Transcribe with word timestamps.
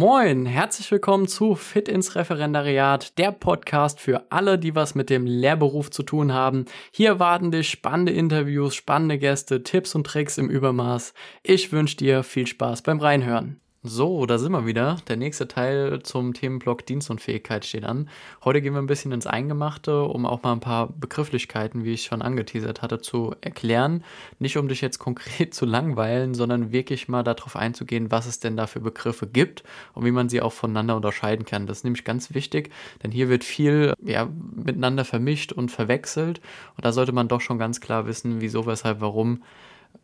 Moin, 0.00 0.46
herzlich 0.46 0.90
willkommen 0.92 1.28
zu 1.28 1.54
Fit 1.54 1.86
ins 1.86 2.14
Referendariat, 2.16 3.18
der 3.18 3.32
Podcast 3.32 4.00
für 4.00 4.24
alle, 4.32 4.58
die 4.58 4.74
was 4.74 4.94
mit 4.94 5.10
dem 5.10 5.26
Lehrberuf 5.26 5.90
zu 5.90 6.02
tun 6.02 6.32
haben. 6.32 6.64
Hier 6.90 7.18
warten 7.18 7.50
dich 7.50 7.68
spannende 7.68 8.10
Interviews, 8.10 8.74
spannende 8.74 9.18
Gäste, 9.18 9.62
Tipps 9.62 9.94
und 9.94 10.06
Tricks 10.06 10.38
im 10.38 10.48
Übermaß. 10.48 11.12
Ich 11.42 11.70
wünsche 11.70 11.98
dir 11.98 12.22
viel 12.22 12.46
Spaß 12.46 12.80
beim 12.80 12.98
Reinhören. 12.98 13.60
So, 13.82 14.26
da 14.26 14.36
sind 14.36 14.52
wir 14.52 14.66
wieder. 14.66 14.98
Der 15.08 15.16
nächste 15.16 15.48
Teil 15.48 16.02
zum 16.02 16.34
Themenblock 16.34 16.84
Dienstunfähigkeit 16.84 17.64
steht 17.64 17.84
an. 17.84 18.10
Heute 18.44 18.60
gehen 18.60 18.74
wir 18.74 18.78
ein 18.78 18.86
bisschen 18.86 19.10
ins 19.10 19.26
Eingemachte, 19.26 20.02
um 20.02 20.26
auch 20.26 20.42
mal 20.42 20.52
ein 20.52 20.60
paar 20.60 20.88
Begrifflichkeiten, 20.88 21.82
wie 21.82 21.94
ich 21.94 22.02
schon 22.02 22.20
angeteasert 22.20 22.82
hatte, 22.82 23.00
zu 23.00 23.34
erklären. 23.40 24.04
Nicht 24.38 24.58
um 24.58 24.68
dich 24.68 24.82
jetzt 24.82 24.98
konkret 24.98 25.54
zu 25.54 25.64
langweilen, 25.64 26.34
sondern 26.34 26.72
wirklich 26.72 27.08
mal 27.08 27.22
darauf 27.22 27.56
einzugehen, 27.56 28.10
was 28.10 28.26
es 28.26 28.38
denn 28.38 28.54
da 28.54 28.66
für 28.66 28.80
Begriffe 28.80 29.26
gibt 29.26 29.62
und 29.94 30.04
wie 30.04 30.10
man 30.10 30.28
sie 30.28 30.42
auch 30.42 30.52
voneinander 30.52 30.96
unterscheiden 30.96 31.46
kann. 31.46 31.66
Das 31.66 31.78
ist 31.78 31.84
nämlich 31.84 32.04
ganz 32.04 32.34
wichtig, 32.34 32.70
denn 33.02 33.10
hier 33.10 33.30
wird 33.30 33.44
viel 33.44 33.94
ja, 34.04 34.28
miteinander 34.54 35.06
vermischt 35.06 35.52
und 35.54 35.70
verwechselt. 35.70 36.42
Und 36.76 36.84
da 36.84 36.92
sollte 36.92 37.12
man 37.12 37.28
doch 37.28 37.40
schon 37.40 37.58
ganz 37.58 37.80
klar 37.80 38.06
wissen, 38.06 38.42
wieso, 38.42 38.66
weshalb, 38.66 39.00
warum 39.00 39.42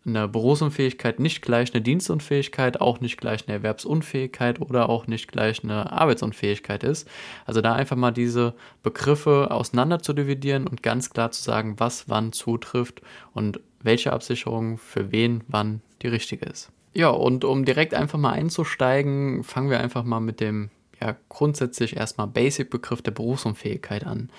eine 0.06 0.28
Berufsunfähigkeit 0.28 1.18
nicht 1.18 1.42
gleich 1.42 1.74
eine 1.74 1.82
Dienstunfähigkeit, 1.82 2.80
auch 2.80 3.00
nicht 3.00 3.18
gleich 3.18 3.46
eine 3.46 3.56
Erwerbsunfähigkeit 3.56 4.60
oder 4.60 4.88
auch 4.88 5.06
nicht 5.08 5.30
gleich 5.30 5.64
eine 5.64 5.90
Arbeitsunfähigkeit 5.92 6.84
ist. 6.84 7.08
Also 7.44 7.60
da 7.60 7.74
einfach 7.74 7.96
mal 7.96 8.12
diese 8.12 8.54
Begriffe 8.82 9.50
auseinander 9.50 9.98
zu 9.98 10.12
dividieren 10.12 10.68
und 10.68 10.82
ganz 10.82 11.10
klar 11.10 11.32
zu 11.32 11.42
sagen, 11.42 11.74
was 11.78 12.08
wann 12.08 12.32
zutrifft 12.32 13.02
und 13.34 13.60
welche 13.82 14.12
Absicherung 14.12 14.78
für 14.78 15.10
wen 15.10 15.42
wann 15.48 15.82
die 16.02 16.08
richtige 16.08 16.46
ist. 16.46 16.70
Ja, 16.94 17.08
und 17.08 17.44
um 17.44 17.64
direkt 17.64 17.92
einfach 17.92 18.18
mal 18.18 18.32
einzusteigen, 18.32 19.44
fangen 19.44 19.70
wir 19.70 19.80
einfach 19.80 20.04
mal 20.04 20.20
mit 20.20 20.40
dem 20.40 20.70
ja 21.00 21.16
grundsätzlich 21.28 21.96
erstmal 21.96 22.26
Basic-Begriff 22.26 23.02
der 23.02 23.10
Berufsunfähigkeit 23.10 24.06
an. 24.06 24.30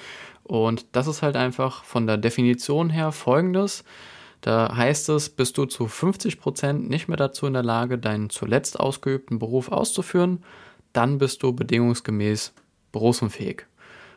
Und 0.44 0.86
das 0.94 1.08
ist 1.08 1.22
halt 1.22 1.36
einfach 1.36 1.84
von 1.84 2.08
der 2.08 2.18
Definition 2.18 2.90
her 2.90 3.12
folgendes. 3.12 3.84
Da 4.48 4.74
heißt 4.74 5.10
es, 5.10 5.28
bist 5.28 5.58
du 5.58 5.66
zu 5.66 5.90
50 5.90 6.40
Prozent 6.40 6.90
nicht 6.90 7.10
mehr 7.10 7.18
dazu 7.18 7.48
in 7.48 7.54
der 7.54 7.64
Lage, 7.64 7.98
deinen 7.98 8.30
zuletzt 8.30 8.80
ausgeübten 8.80 9.40
Beruf 9.40 9.74
auszuführen, 9.74 10.42
dann 10.94 11.18
bist 11.18 11.44
du 11.44 11.52
bedingungsgemäß 11.52 12.54
berufsunfähig. 12.94 13.66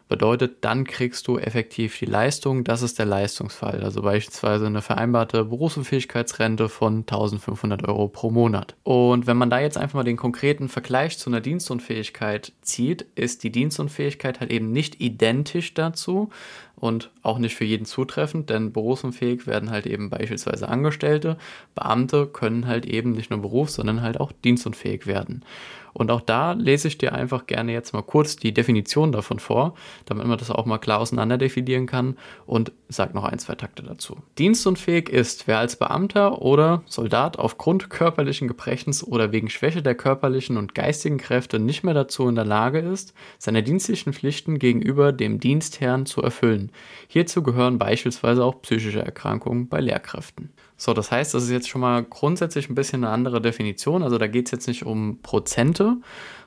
Bedeutet, 0.07 0.65
dann 0.65 0.85
kriegst 0.85 1.27
du 1.27 1.39
effektiv 1.39 1.99
die 1.99 2.07
Leistung. 2.07 2.63
Das 2.63 2.83
ist 2.83 3.01
der 3.01 3.07
Leistungsfall. 3.07 3.83
Also 3.83 4.03
beispielsweise 4.03 4.67
eine 4.67 4.83
vereinbarte 4.83 5.45
Berufsunfähigkeitsrente 5.45 6.69
von 6.69 6.99
1500 6.99 7.87
Euro 7.89 8.07
pro 8.07 8.31
Monat. 8.31 8.77
Und 8.85 9.27
wenn 9.27 9.37
man 9.37 9.51
da 9.51 9.59
jetzt 9.61 9.79
einfach 9.79 9.95
mal 9.95 10.05
den 10.05 10.17
konkreten 10.17 10.69
Vergleich 10.69 11.19
zu 11.19 11.31
einer 11.31 11.41
Dienstunfähigkeit 11.41 12.53
zieht, 12.61 13.03
ist 13.15 13.43
die 13.43 13.51
Dienstunfähigkeit 13.51 14.39
halt 14.39 14.51
eben 14.51 14.71
nicht 14.71 15.01
identisch 15.01 15.75
dazu 15.75 16.31
und 16.81 17.11
auch 17.23 17.39
nicht 17.39 17.55
für 17.55 17.65
jeden 17.65 17.85
zutreffend, 17.85 18.51
denn 18.51 18.73
berufsunfähig 18.73 19.47
werden 19.47 19.71
halt 19.71 19.87
eben 19.87 20.11
beispielsweise 20.11 20.69
Angestellte. 20.69 21.37
Beamte 21.75 22.27
können 22.27 22.67
halt 22.67 22.87
eben 22.87 23.13
nicht 23.13 23.31
nur 23.31 23.41
berufs-, 23.41 23.75
sondern 23.75 24.03
halt 24.03 24.19
auch 24.19 24.33
dienstunfähig 24.33 25.07
werden. 25.07 25.45
Und 25.93 26.11
auch 26.11 26.21
da 26.21 26.53
lese 26.53 26.89
ich 26.89 26.99
dir 26.99 27.13
einfach 27.13 27.47
gerne 27.47 27.73
jetzt 27.73 27.93
mal 27.93 28.03
kurz 28.03 28.37
die 28.37 28.55
Definition 28.55 29.13
davon 29.13 29.39
vor, 29.39 29.75
damit 30.07 30.27
man 30.27 30.39
das 30.39 30.51
auch 30.51 30.67
mal 30.67 30.79
klar 30.79 31.01
auseinander 31.01 31.39
definieren 31.39 31.87
kann 31.87 32.17
und 32.47 32.73
sage 32.89 33.15
noch 33.15 33.25
ein, 33.25 33.39
zwei 33.39 33.55
Takte 33.55 33.83
dazu. 33.83 34.17
Dienstunfähig 34.39 35.09
ist, 35.09 35.47
wer 35.47 35.59
als 35.59 35.77
Beamter 35.77 36.43
oder 36.43 36.83
Soldat 36.87 37.39
aufgrund 37.39 37.91
körperlichen 37.91 38.49
Gebrechens 38.49 39.05
oder 39.07 39.33
wegen 39.33 39.51
Schwäche 39.51 39.83
der 39.83 39.95
körperlichen 39.95 40.57
und 40.57 40.75
geistigen 40.75 41.19
Kräfte 41.19 41.59
nicht 41.59 41.83
mehr 41.83 41.95
dazu 41.95 42.29
in 42.29 42.35
der 42.35 42.45
Lage 42.45 42.79
ist, 42.79 43.15
seine 43.39 43.63
dienstlichen 43.63 44.13
Pflichten 44.13 44.59
gegenüber 44.59 45.13
dem 45.13 45.41
Dienstherrn 45.41 46.07
zu 46.07 46.23
erfüllen. 46.23 46.70
Hierzu 47.09 47.43
gehören 47.43 47.79
beispielsweise 47.79 48.45
auch 48.45 48.63
psychische 48.63 49.03
Erkrankungen 49.03 49.69
bei 49.69 49.81
Lehrkräften. 49.81 50.53
So, 50.77 50.95
das 50.95 51.13
heißt, 51.13 51.35
das 51.35 51.43
ist 51.43 51.51
jetzt 51.51 51.69
schon 51.69 51.83
mal 51.83 52.03
grundsätzlich 52.03 52.71
ein 52.71 52.75
bisschen 52.75 53.05
eine 53.05 53.13
andere 53.13 53.43
Definition. 53.43 54.03
Also 54.03 54.17
da 54.17 54.27
geht 54.27 54.47
es 54.47 54.51
jetzt 54.51 54.67
nicht 54.67 54.87
um 54.87 55.19
Prozente, 55.23 55.99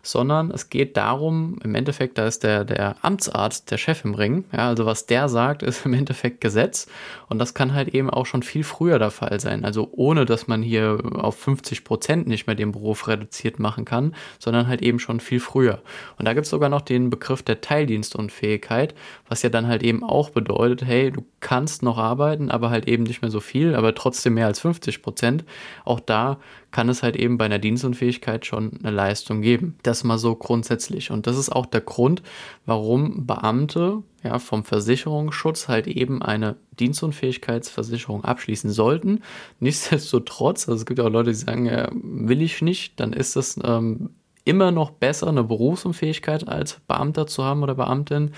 sondern 0.01 0.49
es 0.49 0.69
geht 0.69 0.97
darum, 0.97 1.59
im 1.63 1.75
Endeffekt, 1.75 2.17
da 2.17 2.25
ist 2.25 2.43
der, 2.43 2.65
der 2.65 2.95
Amtsarzt, 3.03 3.69
der 3.69 3.77
Chef 3.77 4.03
im 4.03 4.15
Ring. 4.15 4.45
Ja, 4.51 4.67
also 4.69 4.87
was 4.87 5.05
der 5.05 5.29
sagt, 5.29 5.61
ist 5.61 5.85
im 5.85 5.93
Endeffekt 5.93 6.41
Gesetz. 6.41 6.87
Und 7.29 7.37
das 7.37 7.53
kann 7.53 7.75
halt 7.75 7.89
eben 7.89 8.09
auch 8.09 8.25
schon 8.25 8.41
viel 8.41 8.63
früher 8.63 8.97
der 8.97 9.11
Fall 9.11 9.39
sein. 9.39 9.63
Also 9.63 9.89
ohne, 9.91 10.25
dass 10.25 10.47
man 10.47 10.63
hier 10.63 10.97
auf 11.13 11.37
50 11.37 11.85
Prozent 11.85 12.27
nicht 12.27 12.47
mehr 12.47 12.55
den 12.55 12.71
Beruf 12.71 13.07
reduziert 13.07 13.59
machen 13.59 13.85
kann, 13.85 14.15
sondern 14.39 14.67
halt 14.67 14.81
eben 14.81 14.97
schon 14.99 15.19
viel 15.19 15.39
früher. 15.39 15.81
Und 16.17 16.25
da 16.25 16.33
gibt 16.33 16.45
es 16.45 16.49
sogar 16.49 16.69
noch 16.69 16.81
den 16.81 17.09
Begriff 17.09 17.43
der 17.43 17.61
Teildienstunfähigkeit, 17.61 18.95
was 19.29 19.41
ja 19.41 19.49
dann 19.49 19.67
halt 19.67 19.83
eben 19.83 20.03
auch 20.03 20.12
bedeutet, 20.31 20.87
hey, 20.87 21.11
du 21.11 21.25
kannst 21.39 21.83
noch 21.83 21.97
arbeiten, 21.97 22.51
aber 22.51 22.69
halt 22.69 22.87
eben 22.87 23.03
nicht 23.03 23.21
mehr 23.21 23.31
so 23.31 23.39
viel, 23.39 23.75
aber 23.75 23.95
trotzdem 23.95 24.35
mehr 24.35 24.47
als 24.47 24.59
50 24.59 25.01
Prozent. 25.01 25.43
Auch 25.85 25.99
da 25.99 26.39
kann 26.71 26.89
es 26.89 27.03
halt 27.03 27.15
eben 27.15 27.37
bei 27.37 27.45
einer 27.45 27.59
Dienstunfähigkeit 27.59 28.45
schon 28.45 28.79
eine 28.83 28.91
Leistung 28.91 29.41
geben. 29.41 29.75
Das 29.83 30.03
mal 30.03 30.17
so 30.17 30.35
grundsätzlich. 30.35 31.11
Und 31.11 31.27
das 31.27 31.37
ist 31.37 31.51
auch 31.51 31.65
der 31.65 31.81
Grund, 31.81 32.21
warum 32.65 33.25
Beamte 33.25 34.03
ja, 34.23 34.39
vom 34.39 34.63
Versicherungsschutz 34.63 35.67
halt 35.67 35.87
eben 35.87 36.21
eine 36.21 36.55
Dienstunfähigkeitsversicherung 36.79 38.23
abschließen 38.23 38.71
sollten. 38.71 39.21
Nichtsdestotrotz, 39.59 40.69
also 40.69 40.79
es 40.79 40.85
gibt 40.85 40.99
auch 40.99 41.09
Leute, 41.09 41.31
die 41.31 41.35
sagen, 41.35 41.65
ja, 41.65 41.89
will 41.91 42.41
ich 42.41 42.61
nicht, 42.61 42.99
dann 42.99 43.13
ist 43.13 43.35
es 43.35 43.59
ähm, 43.63 44.11
immer 44.45 44.71
noch 44.71 44.91
besser, 44.91 45.27
eine 45.27 45.43
Berufsunfähigkeit 45.43 46.47
als 46.47 46.79
Beamter 46.87 47.27
zu 47.27 47.43
haben 47.43 47.63
oder 47.63 47.75
Beamtin, 47.75 48.31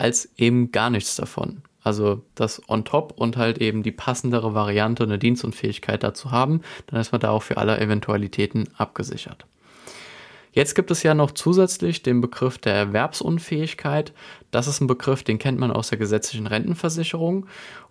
als 0.00 0.30
eben 0.36 0.72
gar 0.72 0.90
nichts 0.90 1.16
davon. 1.16 1.62
Also 1.82 2.22
das 2.34 2.60
on 2.68 2.84
top 2.84 3.14
und 3.16 3.36
halt 3.36 3.58
eben 3.58 3.82
die 3.82 3.92
passendere 3.92 4.54
Variante, 4.54 5.04
eine 5.04 5.18
Dienstunfähigkeit 5.18 6.02
dazu 6.02 6.30
haben, 6.30 6.60
dann 6.86 7.00
ist 7.00 7.12
man 7.12 7.20
da 7.20 7.30
auch 7.30 7.42
für 7.42 7.56
alle 7.56 7.78
Eventualitäten 7.78 8.68
abgesichert. 8.76 9.46
Jetzt 10.52 10.74
gibt 10.74 10.90
es 10.90 11.04
ja 11.04 11.14
noch 11.14 11.30
zusätzlich 11.30 12.02
den 12.02 12.20
Begriff 12.20 12.58
der 12.58 12.74
Erwerbsunfähigkeit. 12.74 14.12
Das 14.50 14.66
ist 14.66 14.80
ein 14.80 14.88
Begriff, 14.88 15.22
den 15.22 15.38
kennt 15.38 15.60
man 15.60 15.70
aus 15.70 15.90
der 15.90 15.98
gesetzlichen 15.98 16.48
Rentenversicherung 16.48 17.46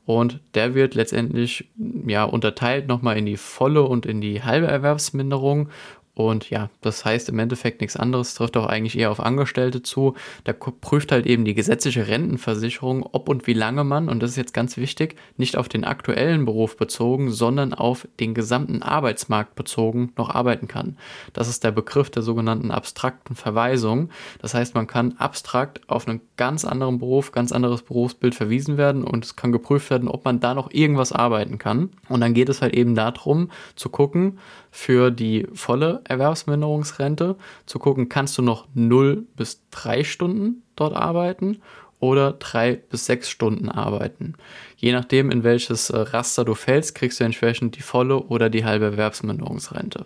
und 0.06 0.40
der 0.56 0.76
wird 0.76 0.94
letztendlich 0.94 1.70
ja 2.06 2.26
unterteilt 2.26 2.88
nochmal 2.88 3.18
in 3.18 3.26
die 3.26 3.38
volle 3.38 3.84
und 3.84 4.06
in 4.06 4.20
die 4.20 4.44
halbe 4.44 4.68
Erwerbsminderung 4.68 5.70
und 6.14 6.50
ja, 6.50 6.70
das 6.82 7.06
heißt 7.06 7.30
im 7.30 7.40
Endeffekt 7.40 7.80
nichts 7.80 7.96
anderes, 7.96 8.34
trifft 8.34 8.58
auch 8.58 8.66
eigentlich 8.66 8.98
eher 8.98 9.10
auf 9.10 9.22
Angestellte 9.22 9.82
zu. 9.82 10.16
Da 10.44 10.52
prüft 10.52 11.14
halt 11.14 11.26
eben 11.26 11.46
die 11.46 11.54
gesetzliche 11.54 12.08
Rentenversicherung, 12.08 13.08
ob 13.12 13.30
und 13.30 13.48
wie 13.48 13.54
lange 13.54 13.86
man, 13.86 14.10
und 14.10 14.22
das 14.22 14.32
ist 14.32 14.36
jetzt 14.36 14.54
ganz 14.54 14.76
wichtig, 14.76 15.16
nicht 15.38 15.56
auf 15.56 15.70
den 15.70 15.86
aktuellen 15.86 16.44
Beruf 16.44 16.76
bezogen, 16.76 17.32
sondern 17.32 17.74
auf 17.74 18.06
den 18.20 18.34
gesamten 18.34 18.82
Arbeitsmarkt 18.82 19.56
bezogen 19.56 20.12
noch 20.18 20.30
arbeiten 20.30 20.68
kann. 20.68 20.98
Das 21.32 21.48
ist 21.48 21.64
der 21.64 21.72
Begriff 21.72 22.10
der 22.10 22.22
sogenannten 22.22 22.72
abstrakten 22.72 23.36
Verweisung. 23.36 24.10
Das 24.42 24.54
heißt, 24.54 24.76
man 24.76 24.88
kann 24.88 25.14
abstrakt 25.18 25.82
auf 25.88 26.06
einen 26.06 26.20
ganz 26.36 26.66
anderen 26.66 27.00
Beruf, 27.00 27.32
ganz 27.32 27.54
anderes 27.54 27.84
Berufsbild 27.84 28.36
verwiesen 28.36 28.78
werden 28.78 29.06
und 29.06 29.24
es 29.24 29.38
kann 29.38 29.54
geprüft 29.54 29.90
werden, 29.90 30.10
ob 30.10 30.26
man 30.26 30.42
da 30.42 30.54
noch 30.54 30.72
irgendwas 30.72 31.14
arbeiten 31.14 31.58
kann. 31.60 31.92
Und 32.10 32.20
dann 32.20 32.34
geht 32.34 32.50
es 32.50 32.62
halt 32.62 32.74
eben 32.74 32.96
darum 32.96 33.52
zu 33.76 33.88
gucken, 33.88 34.40
für 34.72 35.12
die 35.12 35.48
volle 35.54 36.02
Erwerbsminderungsrente 36.10 37.36
zu 37.66 37.80
gucken, 37.80 38.10
kannst 38.10 38.38
du 38.38 38.42
noch 38.42 38.68
0 38.74 39.26
bis 39.36 39.62
3 39.72 40.04
Stunden 40.04 40.64
dort 40.76 40.96
arbeiten 40.96 41.62
oder 42.00 42.34
3 42.34 42.76
bis 42.76 43.06
6 43.06 43.30
Stunden 43.30 43.70
arbeiten. 43.70 44.36
Je 44.78 44.94
nachdem, 44.94 45.32
in 45.32 45.44
welches 45.44 45.90
äh, 45.90 45.98
Raster 45.98 46.46
du 46.46 46.56
fällst, 46.56 46.96
kriegst 46.96 47.20
du 47.20 47.26
entsprechend 47.26 47.78
die 47.78 47.82
volle 47.82 48.20
oder 48.20 48.50
die 48.50 48.64
halbe 48.64 48.86
Erwerbsminderungsrente. 48.86 50.06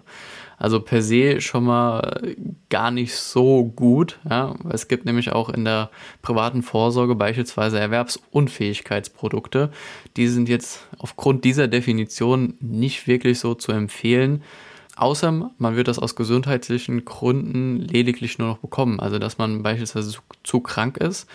Also 0.58 0.80
per 0.80 1.02
se 1.02 1.42
schon 1.42 1.66
mal 1.66 2.36
gar 2.70 2.90
nicht 2.90 3.16
so 3.16 3.66
gut. 3.66 4.20
Ja? 4.30 4.56
Es 4.70 4.88
gibt 4.88 5.06
nämlich 5.06 5.32
auch 5.32 5.50
in 5.50 5.66
der 5.66 5.90
privaten 6.22 6.64
Vorsorge 6.64 7.16
beispielsweise 7.16 7.80
Erwerbsunfähigkeitsprodukte. 7.80 9.72
Die 10.16 10.28
sind 10.28 10.50
jetzt 10.50 10.88
aufgrund 10.98 11.44
dieser 11.44 11.68
Definition 11.68 12.56
nicht 12.60 13.08
wirklich 13.08 13.40
so 13.40 13.56
zu 13.56 13.72
empfehlen. 13.72 14.44
Außer 14.96 15.52
man 15.58 15.76
wird 15.76 15.88
das 15.88 16.00
aus 16.00 16.16
gesundheitlichen 16.16 17.04
Gründen 17.04 17.80
lediglich 17.80 18.38
nur 18.38 18.50
noch 18.50 18.58
bekommen. 18.60 19.00
Also 19.00 19.18
dass 19.20 19.38
man 19.38 19.64
beispielsweise 19.64 20.12
zu, 20.12 20.22
zu 20.44 20.60
krank 20.60 20.98
ist 20.98 21.28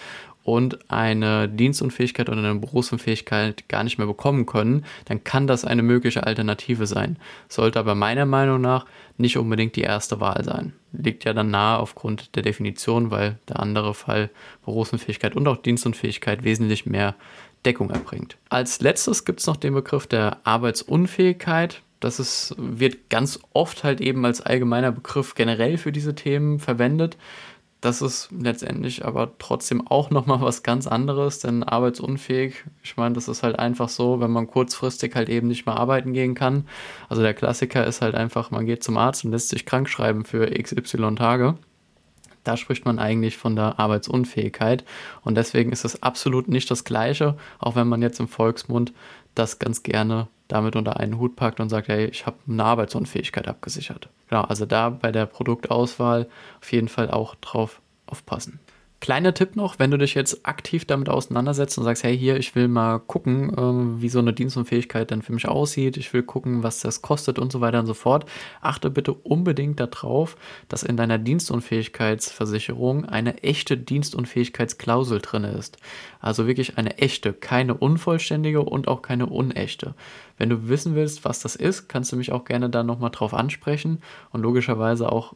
und 0.49 0.91
eine 0.91 1.47
Dienstunfähigkeit 1.49 2.31
oder 2.31 2.39
eine 2.39 2.55
Berufsunfähigkeit 2.55 3.69
gar 3.69 3.85
nicht 3.85 3.99
mehr 3.99 4.07
bekommen 4.07 4.47
können, 4.47 4.85
dann 5.05 5.23
kann 5.23 5.47
das 5.47 5.67
eine 5.67 5.83
mögliche 5.83 6.25
Alternative 6.25 6.87
sein. 6.87 7.19
Sollte 7.49 7.79
aber 7.79 7.95
meiner 7.95 8.25
Meinung 8.25 8.61
nach 8.61 8.87
nicht 9.19 9.37
unbedingt 9.37 9.77
die 9.77 9.83
erste 9.83 10.21
Wahl 10.21 10.43
sein. 10.45 10.73
Liegt 10.93 11.25
ja 11.25 11.35
dann 11.35 11.51
nahe 11.51 11.79
aufgrund 11.79 12.35
der 12.35 12.43
Definition, 12.43 13.11
weil 13.11 13.39
der 13.49 13.61
andere 13.61 13.93
Fall 13.93 14.31
Berufsunfähigkeit 14.65 15.37
und 15.37 15.47
auch 15.49 15.59
Dienstunfähigkeit 15.59 16.45
wesentlich 16.45 16.87
mehr 16.87 17.15
Deckung 17.67 17.91
erbringt. 17.91 18.39
Als 18.49 18.81
letztes 18.81 19.27
gibt 19.27 19.41
es 19.41 19.47
noch 19.47 19.57
den 19.57 19.75
Begriff 19.75 20.07
der 20.07 20.39
Arbeitsunfähigkeit. 20.45 21.83
Das 22.01 22.21
ist, 22.21 22.55
wird 22.57 23.11
ganz 23.11 23.41
oft 23.53 23.83
halt 23.85 24.01
eben 24.01 24.25
als 24.25 24.41
allgemeiner 24.41 24.93
Begriff 24.93 25.35
generell 25.35 25.79
für 25.79 25.93
diese 25.93 26.15
Themen 26.15 26.61
verwendet. 26.61 27.17
Das 27.81 28.03
ist 28.03 28.31
letztendlich 28.37 29.05
aber 29.05 29.39
trotzdem 29.39 29.87
auch 29.87 30.11
nochmal 30.11 30.41
was 30.41 30.65
ganz 30.65 30.89
anderes, 30.89 31.39
denn 31.39 31.63
arbeitsunfähig, 31.63 32.65
ich 32.83 32.97
meine, 32.97 33.15
das 33.15 33.29
ist 33.29 33.45
halt 33.45 33.59
einfach 33.59 33.89
so, 33.89 34.21
wenn 34.21 34.33
man 34.33 34.49
kurzfristig 34.49 35.15
halt 35.15 35.29
eben 35.29 35.47
nicht 35.47 35.65
mehr 35.65 35.77
arbeiten 35.77 36.13
gehen 36.13 36.35
kann. 36.35 36.67
Also 37.09 37.23
der 37.23 37.35
Klassiker 37.35 37.87
ist 37.87 38.03
halt 38.03 38.17
einfach, 38.17 38.51
man 38.51 38.67
geht 38.67 38.83
zum 38.83 38.97
Arzt 38.97 39.25
und 39.25 39.31
lässt 39.31 39.51
sich 39.51 39.65
krank 39.65 39.89
schreiben 39.89 40.25
für 40.25 40.51
XY 40.51 41.15
Tage. 41.15 41.57
Da 42.43 42.57
spricht 42.57 42.85
man 42.85 42.99
eigentlich 42.99 43.37
von 43.37 43.55
der 43.55 43.79
Arbeitsunfähigkeit 43.79 44.85
und 45.23 45.37
deswegen 45.37 45.71
ist 45.71 45.85
es 45.85 46.03
absolut 46.03 46.49
nicht 46.49 46.71
das 46.71 46.83
Gleiche, 46.83 47.37
auch 47.61 47.77
wenn 47.77 47.87
man 47.87 48.03
jetzt 48.03 48.19
im 48.19 48.29
Volksmund 48.29 48.93
das 49.35 49.61
ganz 49.61 49.85
gerne 49.85 50.29
damit 50.49 50.77
unter 50.77 50.99
einen 50.99 51.19
Hut 51.19 51.37
packt 51.37 51.61
und 51.61 51.69
sagt, 51.69 51.89
hey, 51.89 52.07
ich 52.07 52.27
habe 52.27 52.37
eine 52.49 52.65
Arbeitsunfähigkeit 52.65 53.47
abgesichert. 53.47 54.09
Genau, 54.29 54.43
also 54.43 54.67
da 54.67 54.91
bei 54.91 55.13
der 55.13 55.27
Produktauswahl 55.27 56.27
auf 56.61 56.73
jeden 56.73 56.89
Fall 56.89 57.11
auch 57.11 57.35
drauf 57.37 57.81
aufpassen. 58.07 58.59
Kleiner 59.01 59.33
Tipp 59.33 59.55
noch, 59.55 59.79
wenn 59.79 59.93
du 59.93 59.97
dich 59.97 60.15
jetzt 60.15 60.45
aktiv 60.45 60.85
damit 60.85 61.09
auseinandersetzt 61.09 61.79
und 61.79 61.85
sagst, 61.85 62.03
hey, 62.03 62.19
hier, 62.19 62.37
ich 62.37 62.57
will 62.57 62.67
mal 62.67 62.99
gucken, 62.99 63.55
äh, 63.55 64.03
wie 64.03 64.09
so 64.09 64.19
eine 64.19 64.33
Dienstunfähigkeit 64.33 65.13
dann 65.13 65.23
für 65.23 65.33
mich 65.33 65.47
aussieht, 65.47 65.97
ich 65.97 66.13
will 66.13 66.25
gucken, 66.25 66.65
was 66.65 66.81
das 66.81 67.01
kostet 67.01 67.39
und 67.39 67.53
so 67.53 67.61
weiter 67.61 67.79
und 67.79 67.87
so 67.87 67.95
fort, 67.95 68.29
achte 68.61 68.91
bitte 68.91 69.13
unbedingt 69.13 69.79
darauf, 69.79 70.37
dass 70.69 70.83
in 70.83 70.97
deiner 70.97 71.19
Dienstunfähigkeitsversicherung 71.19 73.05
eine 73.05 73.41
echte 73.45 73.77
Dienstunfähigkeitsklausel 73.77 75.21
drin 75.21 75.45
ist. 75.45 75.79
Also 76.21 76.49
wirklich 76.49 76.77
eine 76.77 76.99
echte, 76.99 77.33
keine 77.33 77.75
unvollständige 77.75 78.63
und 78.63 78.89
auch 78.89 79.03
keine 79.03 79.27
unechte. 79.27 79.95
Wenn 80.39 80.49
du 80.49 80.69
wissen 80.69 80.97
willst, 80.97 81.25
was 81.25 81.39
das 81.39 81.55
ist, 81.55 81.89
kannst 81.89 82.11
du 82.11 82.17
mich 82.17 82.33
auch 82.33 82.45
gerne 82.45 82.69
da 82.69 82.83
nochmal 82.83 83.11
drauf 83.11 83.33
ansprechen 83.33 84.03
und 84.33 84.43
logischerweise 84.43 85.13
auch 85.13 85.35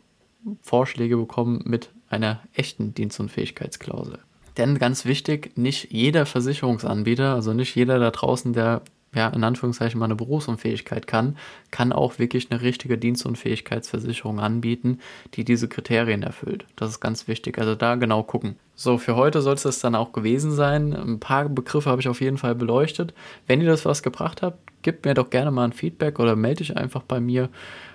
Vorschläge 0.61 1.17
bekommen 1.17 1.63
mit 1.65 1.91
einer 2.13 2.41
echten 2.55 2.95
Dienstunfähigkeitsklausel. 2.95 4.19
Denn 4.59 4.79
ganz 4.79 5.05
wichtig, 5.05 5.57
nicht 5.57 5.93
jeder 5.93 6.27
Versicherungsanbieter, 6.27 7.35
also 7.35 7.55
nicht 7.55 7.75
jeder 7.75 7.99
da 7.99 8.11
draußen, 8.11 8.53
der 8.53 8.83
ja 9.15 9.29
in 9.29 9.45
Anführungszeichen 9.45 9.99
mal 9.99 10.07
eine 10.07 10.17
Berufsunfähigkeit 10.17 11.07
kann, 11.07 11.37
kann 11.71 11.93
auch 11.93 12.19
wirklich 12.19 12.51
eine 12.51 12.63
richtige 12.63 12.97
Dienstunfähigkeitsversicherung 12.97 14.41
anbieten, 14.41 15.01
die 15.35 15.45
diese 15.45 15.69
Kriterien 15.69 16.23
erfüllt. 16.23 16.67
Das 16.77 16.91
ist 16.91 17.01
ganz 17.01 17.29
wichtig. 17.29 17.59
Also 17.59 17.75
da 17.75 17.97
genau 17.97 18.23
gucken. 18.23 18.57
So, 18.75 18.99
für 18.99 19.17
heute 19.17 19.43
soll 19.43 19.55
es 19.55 19.63
das 19.63 19.81
dann 19.81 19.95
auch 19.95 20.13
gewesen 20.13 20.51
sein. 20.51 20.95
Ein 20.95 21.21
paar 21.21 21.49
Begriffe 21.49 21.91
habe 21.91 22.01
ich 22.01 22.09
auf 22.09 22.21
jeden 22.21 22.39
Fall 22.39 22.55
beleuchtet. 22.55 23.13
Wenn 23.47 23.61
ihr 23.61 23.69
das 23.69 23.85
was 23.85 24.03
gebracht 24.03 24.43
habt, 24.43 24.59
gebt 24.83 25.05
mir 25.05 25.15
doch 25.15 25.31
gerne 25.31 25.51
mal 25.51 25.65
ein 25.65 25.73
Feedback 25.73 26.19
oder 26.19 26.35
melde 26.35 26.59
dich 26.59 26.77
einfach 26.77 27.03
bei 27.03 27.21
mir. 27.21 27.51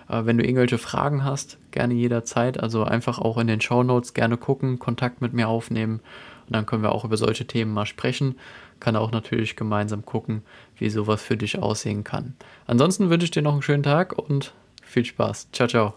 Äh, 0.08 0.26
wenn 0.26 0.38
du 0.38 0.44
irgendwelche 0.44 0.78
Fragen 0.78 1.24
hast, 1.24 1.58
gerne 1.72 1.96
jederzeit. 1.96 2.60
Also 2.60 2.84
einfach 2.84 3.18
auch 3.20 3.38
in 3.38 3.48
den 3.48 3.60
Show 3.60 3.84
Notes 3.84 4.14
gerne 4.14 4.38
gucken, 4.38 4.78
Kontakt 4.78 5.22
mit 5.22 5.34
mir 5.34 5.48
aufnehmen 5.48 6.00
und 6.48 6.56
dann 6.56 6.66
können 6.66 6.84
wir 6.84 6.92
auch 6.92 7.06
über 7.06 7.18
solche 7.18 7.46
Themen 7.46 7.74
mal 7.74 7.86
sprechen. 7.86 8.38
Kann 8.80 8.96
auch 8.96 9.12
natürlich 9.12 9.56
gemeinsam 9.56 10.06
gucken, 10.06 10.44
wie 10.78 10.90
sowas 10.90 11.22
für 11.22 11.38
dich 11.38 11.60
aussehen 11.60 12.04
kann. 12.04 12.36
Ansonsten 12.66 13.10
wünsche 13.10 13.26
ich 13.26 13.32
dir 13.32 13.42
noch 13.42 13.54
einen 13.54 13.62
schönen 13.62 13.84
Tag 13.84 14.18
und 14.18 14.54
viel 14.84 15.06
Spaß. 15.06 15.50
Ciao, 15.52 15.68
ciao. 15.68 15.94